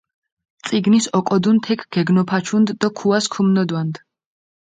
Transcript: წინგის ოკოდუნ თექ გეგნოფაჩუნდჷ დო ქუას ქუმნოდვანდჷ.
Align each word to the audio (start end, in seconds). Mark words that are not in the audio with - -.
წინგის 0.69 1.07
ოკოდუნ 1.19 1.59
თექ 1.67 1.83
გეგნოფაჩუნდჷ 1.95 2.73
დო 2.81 2.89
ქუას 2.97 3.25
ქუმნოდვანდჷ. 3.33 3.99